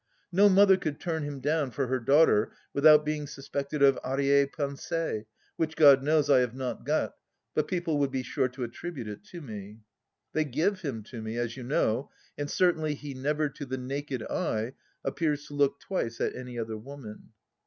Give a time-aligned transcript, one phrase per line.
[0.31, 5.27] No mother could turn him down for her daughter without being suspected of arriere pensie,
[5.57, 7.13] which, God knows, I have not got,
[7.53, 9.81] but people would be sure to attribute it to me.
[10.33, 14.23] They give him to me, as you know, and certainly he never, to the naked
[14.23, 17.33] eye, appears to look twice at any other woman.